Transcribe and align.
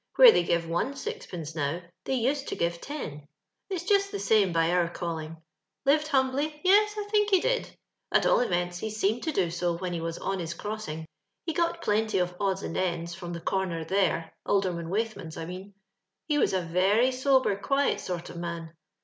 Where 0.15 0.31
they 0.31 0.41
give 0.41 0.67
one 0.67 0.95
sixpence 0.95 1.53
now, 1.53 1.83
they 2.05 2.15
used 2.15 2.47
to 2.47 2.55
give 2.55 2.81
ten. 2.81 3.27
It's 3.69 3.83
just 3.83 4.11
the 4.11 4.17
same 4.17 4.51
by 4.51 4.71
our 4.71 4.89
calling. 4.89 5.37
lived 5.85 6.07
humbly? 6.07 6.59
Yes, 6.63 6.95
I 6.97 7.03
think 7.11 7.29
he 7.29 7.39
did; 7.39 7.69
at 8.11 8.25
all 8.25 8.39
events,. 8.39 8.79
he 8.79 8.89
seemed 8.89 9.21
to 9.21 9.31
do 9.31 9.51
so 9.51 9.77
when 9.77 9.93
he 9.93 10.01
was 10.01 10.17
on 10.17 10.39
his 10.39 10.55
cross, 10.55 10.87
ing. 10.87 11.05
He 11.45 11.53
got 11.53 11.83
plenty 11.83 12.17
of 12.17 12.35
odds 12.39 12.63
and 12.63 12.75
ends 12.75 13.13
from 13.13 13.31
the 13.33 13.41
comer 13.41 13.85
Mere 13.87 14.31
* 14.37 14.45
Alderman 14.47 14.89
Waithman's, 14.89 15.37
I 15.37 15.45
mean; 15.45 15.75
he 16.25 16.39
was 16.39 16.53
a 16.53 16.61
very 16.61 17.11
sober, 17.11 17.55
quiet 17.55 17.99
sort 17.99 18.31
of 18.31 18.37
man. 18.37 18.73